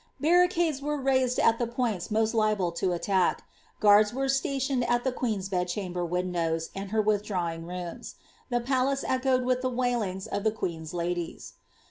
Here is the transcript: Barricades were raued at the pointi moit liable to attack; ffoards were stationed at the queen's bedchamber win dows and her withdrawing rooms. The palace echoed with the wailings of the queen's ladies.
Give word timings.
Barricades 0.19 0.81
were 0.81 0.97
raued 0.99 1.37
at 1.37 1.59
the 1.59 1.67
pointi 1.67 2.09
moit 2.09 2.33
liable 2.33 2.71
to 2.71 2.91
attack; 2.91 3.43
ffoards 3.79 4.11
were 4.11 4.27
stationed 4.27 4.83
at 4.89 5.03
the 5.03 5.11
queen's 5.11 5.47
bedchamber 5.47 6.03
win 6.03 6.31
dows 6.31 6.71
and 6.73 6.89
her 6.89 7.03
withdrawing 7.03 7.67
rooms. 7.67 8.15
The 8.49 8.61
palace 8.61 9.05
echoed 9.07 9.45
with 9.45 9.61
the 9.61 9.69
wailings 9.69 10.25
of 10.25 10.43
the 10.43 10.49
queen's 10.51 10.95
ladies. 10.95 11.53